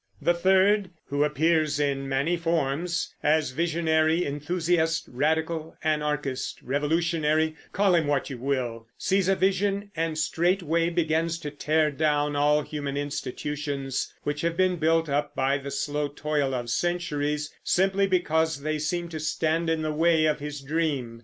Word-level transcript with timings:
The 0.19 0.33
third, 0.33 0.89
who 1.09 1.23
appears 1.23 1.79
in 1.79 2.09
many 2.09 2.35
forms, 2.35 3.13
as 3.21 3.51
visionary, 3.51 4.25
enthusiast, 4.25 5.07
radical, 5.07 5.77
anarchist, 5.83 6.59
revolutionary, 6.63 7.55
call 7.71 7.93
him 7.93 8.07
what 8.07 8.27
you 8.27 8.39
will, 8.39 8.87
sees 8.97 9.27
a 9.29 9.35
vision 9.35 9.91
and 9.95 10.17
straightway 10.17 10.89
begins 10.89 11.37
to 11.41 11.51
tear 11.51 11.91
down 11.91 12.35
all 12.35 12.63
human 12.63 12.97
institutions, 12.97 14.11
which 14.23 14.41
have 14.41 14.57
been 14.57 14.77
built 14.77 15.07
up 15.07 15.35
by 15.35 15.59
the 15.59 15.69
slow 15.69 16.07
toil 16.07 16.55
of 16.55 16.71
centuries, 16.71 17.53
simply 17.63 18.07
because 18.07 18.61
they 18.61 18.79
seem 18.79 19.07
to 19.09 19.19
stand 19.19 19.69
in 19.69 19.83
the 19.83 19.93
way 19.93 20.25
of 20.25 20.39
his 20.39 20.61
dream. 20.61 21.19